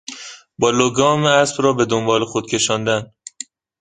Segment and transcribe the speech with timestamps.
[0.59, 3.13] با لگام اسب را بهدنبال خود کشاندن